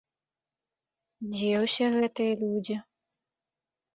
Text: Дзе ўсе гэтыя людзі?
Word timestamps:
Дзе 1.33 1.51
ўсе 1.65 1.85
гэтыя 1.97 2.33
людзі? 2.41 2.75